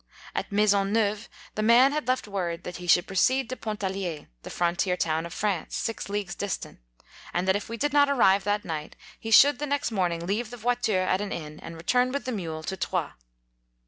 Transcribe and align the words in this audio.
At 0.33 0.51
Maison 0.51 0.91
Neuve 0.91 1.29
the 1.53 1.61
man 1.61 1.91
had 1.91 2.07
left 2.07 2.27
word 2.27 2.63
that 2.63 2.77
he 2.77 2.87
should 2.87 3.05
proceed 3.05 3.49
to 3.49 3.55
Pon 3.55 3.77
37 3.77 3.93
talier, 3.93 4.29
the 4.41 4.49
frontier 4.49 4.97
town 4.97 5.27
of 5.27 5.31
France, 5.35 5.75
six 5.77 6.09
leagues 6.09 6.33
distant, 6.33 6.79
and 7.35 7.47
that 7.47 7.55
if 7.55 7.69
we 7.69 7.77
did 7.77 7.93
not 7.93 8.09
arrive 8.09 8.43
that 8.43 8.65
night, 8.65 8.95
he 9.19 9.29
should 9.29 9.59
the 9.59 9.67
next 9.67 9.91
morning 9.91 10.25
leave 10.25 10.49
the 10.49 10.57
voiture 10.57 11.03
at 11.03 11.21
an 11.21 11.31
inn, 11.31 11.59
and 11.59 11.75
return 11.77 12.11
with 12.11 12.25
the 12.25 12.31
mule 12.31 12.63
to 12.63 12.75
Troyes. 12.75 13.11